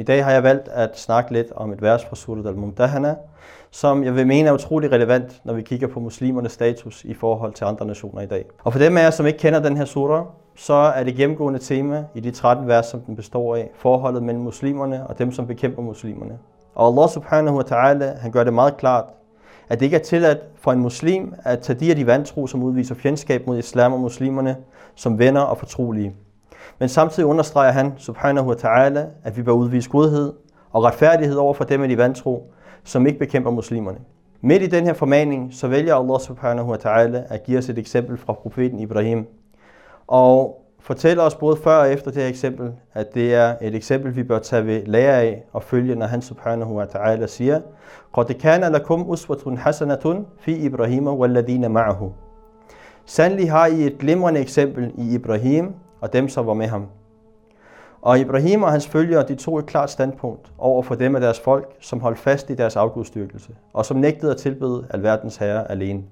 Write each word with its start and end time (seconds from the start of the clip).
I 0.00 0.02
dag 0.02 0.24
har 0.24 0.30
jeg 0.30 0.42
valgt 0.42 0.68
at 0.68 0.98
snakke 0.98 1.32
lidt 1.32 1.52
om 1.56 1.72
et 1.72 1.82
vers 1.82 2.04
fra 2.04 2.16
Surat 2.16 2.46
al-Mumtahana, 2.46 3.14
som 3.70 4.04
jeg 4.04 4.14
vil 4.14 4.26
mene 4.26 4.48
er 4.48 4.52
utrolig 4.52 4.92
relevant, 4.92 5.40
når 5.44 5.54
vi 5.54 5.62
kigger 5.62 5.86
på 5.86 6.00
muslimernes 6.00 6.52
status 6.52 7.04
i 7.04 7.14
forhold 7.14 7.52
til 7.52 7.64
andre 7.64 7.86
nationer 7.86 8.22
i 8.22 8.26
dag. 8.26 8.44
Og 8.64 8.72
for 8.72 8.78
dem 8.78 8.96
af 8.96 9.02
jer, 9.02 9.10
som 9.10 9.26
ikke 9.26 9.38
kender 9.38 9.60
den 9.60 9.76
her 9.76 9.84
surah, 9.84 10.24
så 10.56 10.74
er 10.74 11.04
det 11.04 11.16
gennemgående 11.16 11.58
tema 11.58 12.04
i 12.14 12.20
de 12.20 12.30
13 12.30 12.68
vers, 12.68 12.86
som 12.86 13.00
den 13.00 13.16
består 13.16 13.56
af, 13.56 13.70
forholdet 13.74 14.22
mellem 14.22 14.42
muslimerne 14.42 15.06
og 15.06 15.18
dem, 15.18 15.32
som 15.32 15.46
bekæmper 15.46 15.82
muslimerne. 15.82 16.38
Og 16.74 16.86
Allah 16.86 17.08
subhanahu 17.08 17.56
wa 17.56 17.62
ta'ala, 17.62 18.20
han 18.20 18.32
gør 18.32 18.44
det 18.44 18.52
meget 18.52 18.76
klart, 18.76 19.04
at 19.68 19.80
det 19.80 19.86
ikke 19.86 19.96
er 19.96 20.02
tilladt 20.02 20.38
for 20.56 20.72
en 20.72 20.78
muslim 20.80 21.34
at 21.44 21.60
tage 21.60 21.80
de 21.80 21.90
af 21.90 21.96
de 21.96 22.06
vantro, 22.06 22.46
som 22.46 22.62
udviser 22.62 22.94
fjendskab 22.94 23.46
mod 23.46 23.58
islam 23.58 23.92
og 23.92 24.00
muslimerne, 24.00 24.56
som 24.94 25.18
venner 25.18 25.40
og 25.40 25.58
fortrolige. 25.58 26.14
Men 26.79 26.89
samtidig 26.89 27.27
understreger 27.29 27.71
han, 27.71 27.93
subhanahu 27.97 28.47
wa 28.47 28.55
ta'ala, 28.55 28.99
at 29.23 29.37
vi 29.37 29.43
bør 29.43 29.51
udvise 29.51 29.89
godhed 29.89 30.33
og 30.71 30.83
retfærdighed 30.83 31.35
over 31.35 31.53
for 31.53 31.63
dem 31.63 31.81
af 31.81 31.89
de 31.89 31.97
vantro, 31.97 32.51
som 32.83 33.07
ikke 33.07 33.19
bekæmper 33.19 33.51
muslimerne. 33.51 33.97
Midt 34.41 34.63
i 34.63 34.67
den 34.67 34.85
her 34.85 34.93
formaning, 34.93 35.53
så 35.53 35.67
vælger 35.67 35.95
Allah 35.95 36.19
subhanahu 36.19 36.71
wa 36.71 36.77
ta'ala 36.77 37.33
at 37.33 37.43
give 37.43 37.57
os 37.57 37.69
et 37.69 37.77
eksempel 37.77 38.17
fra 38.17 38.33
profeten 38.33 38.79
Ibrahim. 38.79 39.25
Og 40.07 40.61
fortæller 40.79 41.23
os 41.23 41.35
både 41.35 41.57
før 41.57 41.77
og 41.77 41.91
efter 41.91 42.11
det 42.11 42.21
her 42.21 42.29
eksempel, 42.29 42.71
at 42.93 43.15
det 43.15 43.33
er 43.33 43.55
et 43.61 43.75
eksempel, 43.75 44.15
vi 44.15 44.23
bør 44.23 44.39
tage 44.39 44.65
ved 44.65 44.85
lære 44.85 45.21
af 45.21 45.43
og 45.53 45.63
følge, 45.63 45.95
når 45.95 46.05
han 46.05 46.21
subhanahu 46.21 46.77
wa 46.77 46.85
ta'ala 46.85 47.27
siger, 47.27 47.61
قَدْ 48.17 48.31
كَانَ 48.31 48.75
لَكُمْ 48.75 49.13
أُسْوَةٌ 49.13 49.55
حَسَنَةٌ 49.57 50.25
فِي 50.39 50.65
إِبْرَهِيمَ 50.65 51.07
وَالَّذِينَ 51.07 51.71
مَعَهُ 51.71 52.11
Sandelig 53.05 53.51
har 53.51 53.65
I 53.65 53.87
et 53.87 53.97
glimrende 53.97 54.39
eksempel 54.39 54.91
i 54.97 55.15
Ibrahim 55.15 55.73
og 56.00 56.12
dem, 56.12 56.28
som 56.28 56.46
var 56.46 56.54
med 56.54 56.66
ham. 56.66 56.86
Og 58.02 58.18
Ibrahim 58.18 58.62
og 58.62 58.72
hans 58.72 58.88
følgere, 58.88 59.28
de 59.28 59.34
tog 59.34 59.58
et 59.58 59.66
klart 59.66 59.90
standpunkt 59.90 60.52
over 60.58 60.82
for 60.82 60.94
dem 60.94 61.14
af 61.14 61.20
deres 61.20 61.40
folk, 61.40 61.76
som 61.80 62.00
holdt 62.00 62.18
fast 62.18 62.50
i 62.50 62.54
deres 62.54 62.76
afgudstyrkelse, 62.76 63.52
og 63.72 63.86
som 63.86 63.96
nægtede 63.96 64.32
at 64.32 64.36
tilbede 64.36 64.86
alverdens 64.90 65.36
herre 65.36 65.70
alene. 65.70 66.02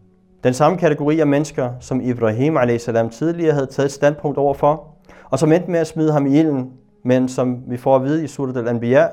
Den 0.45 0.55
samme 0.55 0.79
kategori 0.79 1.21
af 1.21 1.27
mennesker, 1.27 1.71
som 1.81 2.01
Ibrahim 2.01 2.57
a.s. 2.57 2.91
tidligere 3.13 3.53
havde 3.53 3.67
taget 3.67 3.87
et 3.87 3.93
standpunkt 3.93 4.39
over 4.39 4.55
for, 4.55 4.87
og 5.31 5.39
som 5.39 5.53
endte 5.53 5.71
med 5.71 5.81
at 5.81 5.87
smide 5.87 6.13
ham 6.13 6.27
i 6.27 6.39
ilden, 6.39 6.73
men 7.03 7.29
som 7.29 7.63
vi 7.67 7.77
får 7.77 7.97
at 7.97 8.05
vide 8.05 8.25
i 8.25 8.27
Surat 8.27 8.57
al-Anbiya, 8.57 9.09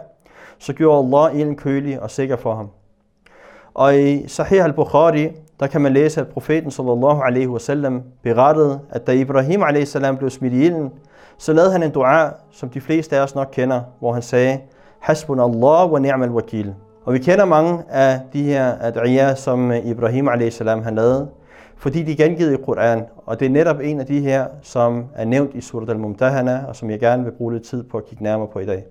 så 0.59 0.73
gjorde 0.73 1.07
Allah 1.07 1.39
ilden 1.39 1.55
kølig 1.55 2.01
og 2.01 2.11
sikker 2.11 2.35
for 2.35 2.55
ham. 2.55 2.69
Og 3.75 3.99
i 3.99 4.27
Sahih 4.27 4.63
al-Bukhari, 4.63 5.29
der 5.59 5.67
kan 5.67 5.81
man 5.81 5.93
læse, 5.93 6.21
at 6.21 6.27
profeten 6.27 6.71
sallallahu 6.71 7.21
alaihi 7.21 7.47
wasallam 7.47 8.03
berettede, 8.23 8.79
at 8.89 9.07
da 9.07 9.11
Ibrahim 9.11 9.63
a.s. 9.63 9.97
blev 10.17 10.29
smidt 10.29 10.53
i 10.53 10.65
ilden, 10.65 10.91
så 11.37 11.53
lavede 11.53 11.71
han 11.71 11.83
en 11.83 11.91
dua, 11.91 12.29
som 12.51 12.69
de 12.69 12.81
fleste 12.81 13.17
af 13.17 13.21
os 13.23 13.35
nok 13.35 13.47
kender, 13.51 13.81
hvor 13.99 14.13
han 14.13 14.21
sagde, 14.21 14.59
Hasbun 14.99 15.39
Allah 15.39 15.91
wa 15.91 15.99
ni'mal 15.99 16.29
wakil. 16.29 16.73
Og 17.05 17.13
vi 17.13 17.19
kender 17.19 17.45
mange 17.45 17.83
af 17.89 18.19
de 18.33 18.43
her 18.43 18.73
ad'iya, 18.75 19.35
som 19.35 19.71
øh, 19.71 19.85
Ibrahim 19.85 20.27
a.s. 20.27 20.57
han 20.83 20.95
lavede, 20.95 21.27
fordi 21.77 22.03
de 22.03 22.11
er 22.11 22.15
gengivet 22.15 22.53
i 22.53 22.57
Koran, 22.65 23.03
og 23.25 23.39
det 23.39 23.45
er 23.45 23.49
netop 23.49 23.79
en 23.83 23.99
af 23.99 24.05
de 24.05 24.19
her, 24.19 24.45
som 24.61 25.05
er 25.15 25.25
nævnt 25.25 25.53
i 25.53 25.61
Surat 25.61 25.89
al-Mumtahana, 25.89 26.65
og 26.67 26.75
som 26.75 26.89
jeg 26.89 26.99
gerne 26.99 27.23
vil 27.23 27.31
bruge 27.31 27.53
lidt 27.53 27.63
tid 27.63 27.83
på 27.83 27.97
at 27.97 28.05
kigge 28.05 28.23
nærmere 28.23 28.47
på 28.53 28.59
i 28.59 28.65
dag. 28.65 28.85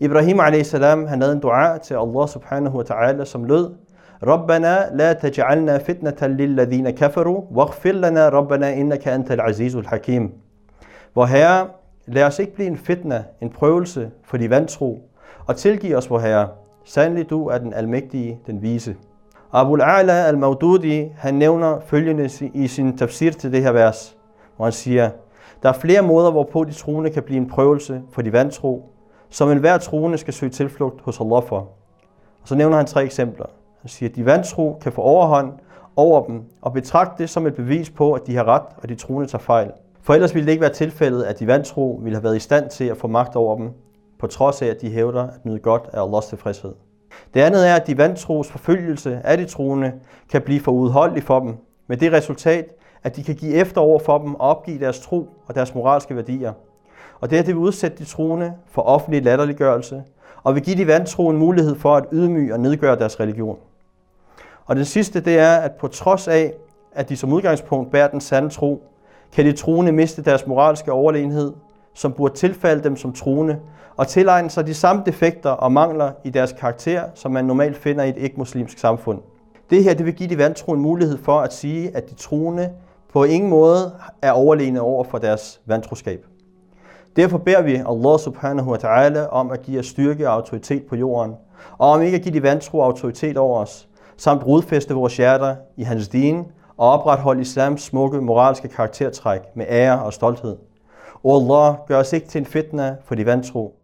Ibrahim 0.00 0.40
a.s. 0.40 0.72
han 0.72 1.18
lavede 1.18 1.32
en 1.32 1.40
dua 1.40 1.78
til 1.78 1.94
Allah 1.94 2.28
subhanahu 2.28 2.78
wa 2.78 2.84
ta'ala, 2.84 3.24
som 3.24 3.44
lød, 3.44 3.70
ربنا 4.23 4.89
لا 4.93 5.13
تجعلنا 5.13 5.77
فتنة 5.77 6.27
للذين 6.27 6.89
كفروا 6.89 7.41
واغفر 7.51 7.91
لنا 7.91 8.29
ربنا 8.29 8.73
إنك 8.73 9.07
أنت 9.07 9.31
العزيز 9.31 9.75
الحكيم. 9.75 10.31
Hvor 11.13 11.25
Herre, 11.25 11.67
lad 12.07 12.23
os 12.23 12.39
ikke 12.39 12.55
blive 12.55 12.67
en 12.67 12.77
fitna, 12.77 13.23
en 13.41 13.49
prøvelse 13.49 14.11
for 14.23 14.37
de 14.37 14.49
vantro, 14.49 14.99
og 15.45 15.55
tilgiv 15.55 15.95
os, 15.95 16.09
vor 16.09 16.19
Herre. 16.19 16.47
Sandelig 16.85 17.29
du 17.29 17.47
er 17.47 17.57
den 17.57 17.73
almægtige, 17.73 18.39
den 18.47 18.61
vise. 18.61 18.95
Abu 19.53 19.77
al-A'la 19.77 20.11
al-Maududi, 20.11 21.11
han 21.17 21.33
nævner 21.33 21.79
følgende 21.79 22.29
i 22.53 22.67
sin 22.67 22.97
tafsir 22.97 23.31
til 23.31 23.51
det 23.51 23.63
her 23.63 23.71
vers, 23.71 24.17
hvor 24.55 24.65
han 24.65 24.71
siger, 24.71 25.09
der 25.63 25.69
er 25.69 25.73
flere 25.73 26.01
måder, 26.01 26.31
hvorpå 26.31 26.63
de 26.63 26.73
troende 26.73 27.09
kan 27.09 27.23
blive 27.23 27.37
en 27.37 27.49
prøvelse 27.49 28.01
for 28.11 28.21
de 28.21 28.33
vantro, 28.33 28.89
som 29.29 29.51
enhver 29.51 29.77
troende 29.77 30.17
skal 30.17 30.33
søge 30.33 30.49
tilflugt 30.49 31.01
hos 31.01 31.19
Allah 31.19 31.43
for. 31.43 31.57
Og 32.41 32.47
så 32.47 32.55
nævner 32.55 32.77
han 32.77 32.85
tre 32.85 33.03
eksempler. 33.03 33.45
Han 33.86 33.90
siger, 33.90 34.10
at 34.10 34.16
de 34.16 34.26
vantro 34.26 34.78
kan 34.80 34.92
få 34.92 35.02
overhånd 35.02 35.52
over 35.96 36.26
dem 36.26 36.42
og 36.62 36.72
betragte 36.72 37.22
det 37.22 37.30
som 37.30 37.46
et 37.46 37.54
bevis 37.54 37.90
på, 37.90 38.12
at 38.12 38.26
de 38.26 38.36
har 38.36 38.44
ret, 38.44 38.62
og 38.82 38.88
de 38.88 38.94
troende 38.94 39.28
tager 39.30 39.42
fejl. 39.42 39.70
For 40.02 40.14
ellers 40.14 40.34
ville 40.34 40.46
det 40.46 40.52
ikke 40.52 40.60
være 40.60 40.72
tilfældet, 40.72 41.22
at 41.22 41.38
de 41.38 41.46
vantro 41.46 42.00
ville 42.02 42.16
have 42.16 42.24
været 42.24 42.36
i 42.36 42.40
stand 42.40 42.70
til 42.70 42.84
at 42.84 42.96
få 42.96 43.06
magt 43.08 43.36
over 43.36 43.56
dem, 43.56 43.70
på 44.18 44.26
trods 44.26 44.62
af, 44.62 44.66
at 44.66 44.80
de 44.80 44.90
hævder 44.90 45.22
at 45.22 45.44
nyde 45.44 45.58
godt 45.58 45.82
af 45.92 46.04
Allahs 46.04 46.26
tilfredshed. 46.26 46.72
Det 47.34 47.40
andet 47.40 47.68
er, 47.68 47.74
at 47.74 47.86
de 47.86 47.98
vantros 47.98 48.48
forfølgelse 48.48 49.20
af 49.24 49.38
de 49.38 49.44
troende 49.44 49.92
kan 50.30 50.42
blive 50.42 50.60
for 50.60 50.72
udholdelig 50.72 51.22
for 51.22 51.40
dem, 51.40 51.56
med 51.86 51.96
det 51.96 52.12
resultat, 52.12 52.66
at 53.02 53.16
de 53.16 53.22
kan 53.24 53.34
give 53.34 53.54
efter 53.54 53.80
over 53.80 53.98
for 53.98 54.18
dem 54.18 54.34
og 54.34 54.40
opgive 54.40 54.78
deres 54.78 55.00
tro 55.00 55.28
og 55.46 55.54
deres 55.54 55.74
moralske 55.74 56.16
værdier. 56.16 56.52
Og 57.20 57.30
det 57.30 57.38
er, 57.38 57.42
det 57.42 57.54
vil 57.54 57.62
udsætte 57.62 57.98
de 57.98 58.04
troende 58.04 58.52
for 58.66 58.82
offentlig 58.82 59.24
latterliggørelse, 59.24 60.02
og 60.42 60.54
vil 60.54 60.62
give 60.62 60.76
de 60.76 60.86
vantro 60.86 61.28
en 61.28 61.36
mulighed 61.36 61.74
for 61.74 61.96
at 61.96 62.04
ydmyge 62.12 62.54
og 62.54 62.60
nedgøre 62.60 62.98
deres 62.98 63.20
religion. 63.20 63.58
Og 64.66 64.76
det 64.76 64.86
sidste, 64.86 65.20
det 65.20 65.38
er, 65.38 65.56
at 65.56 65.72
på 65.72 65.88
trods 65.88 66.28
af, 66.28 66.52
at 66.92 67.08
de 67.08 67.16
som 67.16 67.32
udgangspunkt 67.32 67.90
bærer 67.90 68.08
den 68.08 68.20
sande 68.20 68.48
tro, 68.48 68.82
kan 69.32 69.44
de 69.44 69.52
troende 69.52 69.92
miste 69.92 70.22
deres 70.22 70.46
moralske 70.46 70.92
overlegenhed, 70.92 71.52
som 71.94 72.12
burde 72.12 72.34
tilfalde 72.34 72.84
dem 72.84 72.96
som 72.96 73.12
troende, 73.12 73.58
og 73.96 74.08
tilegne 74.08 74.50
sig 74.50 74.66
de 74.66 74.74
samme 74.74 75.02
defekter 75.06 75.50
og 75.50 75.72
mangler 75.72 76.10
i 76.24 76.30
deres 76.30 76.52
karakter, 76.52 77.02
som 77.14 77.32
man 77.32 77.44
normalt 77.44 77.76
finder 77.76 78.04
i 78.04 78.08
et 78.08 78.16
ikke-muslimsk 78.16 78.78
samfund. 78.78 79.18
Det 79.70 79.84
her 79.84 79.94
det 79.94 80.06
vil 80.06 80.14
give 80.14 80.28
de 80.28 80.38
vantro 80.38 80.72
en 80.72 80.80
mulighed 80.80 81.18
for 81.18 81.40
at 81.40 81.52
sige, 81.52 81.96
at 81.96 82.10
de 82.10 82.14
troende 82.14 82.70
på 83.12 83.24
ingen 83.24 83.50
måde 83.50 83.92
er 84.22 84.32
overlegne 84.32 84.80
over 84.80 85.04
for 85.04 85.18
deres 85.18 85.60
vantroskab. 85.66 86.26
Derfor 87.16 87.38
beder 87.38 87.62
vi 87.62 87.74
Allah 87.74 88.18
subhanahu 88.18 88.70
wa 88.70 88.76
ta'ala 88.76 89.28
om 89.28 89.50
at 89.50 89.62
give 89.62 89.78
os 89.78 89.86
styrke 89.86 90.28
og 90.28 90.34
autoritet 90.34 90.86
på 90.86 90.96
jorden, 90.96 91.34
og 91.78 91.90
om 91.90 92.02
ikke 92.02 92.16
at 92.16 92.22
give 92.22 92.34
de 92.34 92.42
vantro 92.42 92.80
autoritet 92.80 93.36
over 93.36 93.60
os, 93.60 93.88
samt 94.16 94.46
rodfæste 94.46 94.94
vores 94.94 95.16
hjerter 95.16 95.56
i 95.76 95.82
hans 95.82 96.08
din 96.08 96.44
og 96.76 96.90
opretholde 96.90 97.40
islams 97.40 97.82
smukke 97.82 98.20
moralske 98.20 98.68
karaktertræk 98.68 99.40
med 99.54 99.66
ære 99.68 100.02
og 100.02 100.12
stolthed. 100.12 100.56
O 101.24 101.36
Allah, 101.36 101.76
gør 101.86 101.98
os 101.98 102.12
ikke 102.12 102.28
til 102.28 102.38
en 102.38 102.46
fitna 102.46 102.96
for 103.04 103.14
de 103.14 103.26
vantro, 103.26 103.74